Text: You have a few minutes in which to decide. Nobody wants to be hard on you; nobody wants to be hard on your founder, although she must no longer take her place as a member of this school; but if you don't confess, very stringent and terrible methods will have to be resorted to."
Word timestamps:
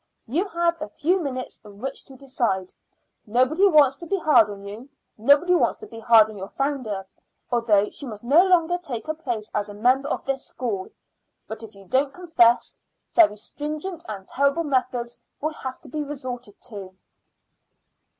You 0.25 0.47
have 0.47 0.81
a 0.81 0.89
few 0.89 1.19
minutes 1.21 1.61
in 1.63 1.77
which 1.77 2.03
to 2.05 2.15
decide. 2.15 2.73
Nobody 3.27 3.67
wants 3.67 3.97
to 3.97 4.07
be 4.07 4.17
hard 4.17 4.49
on 4.49 4.65
you; 4.65 4.89
nobody 5.15 5.53
wants 5.53 5.77
to 5.77 5.85
be 5.85 5.99
hard 5.99 6.27
on 6.27 6.39
your 6.39 6.49
founder, 6.49 7.05
although 7.51 7.87
she 7.91 8.07
must 8.07 8.23
no 8.23 8.43
longer 8.43 8.79
take 8.79 9.05
her 9.05 9.13
place 9.13 9.51
as 9.53 9.69
a 9.69 9.75
member 9.75 10.09
of 10.09 10.25
this 10.25 10.43
school; 10.43 10.89
but 11.47 11.61
if 11.61 11.75
you 11.75 11.85
don't 11.85 12.15
confess, 12.15 12.75
very 13.13 13.35
stringent 13.35 14.03
and 14.09 14.27
terrible 14.27 14.63
methods 14.63 15.19
will 15.39 15.53
have 15.53 15.79
to 15.81 15.87
be 15.89 16.01
resorted 16.01 16.59
to." 16.61 16.95